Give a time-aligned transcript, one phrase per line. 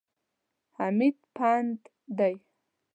[0.77, 1.77] حمید پنډ
[2.17, 2.33] دی.